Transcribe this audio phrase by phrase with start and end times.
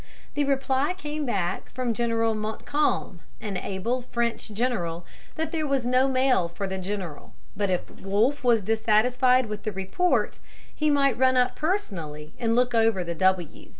[0.33, 6.07] The reply came back from General Montcalm, an able French general, that there was no
[6.07, 10.39] mail for the general, but if Wolfe was dissatisfied with the report
[10.73, 13.69] he might run up personally and look over the W's.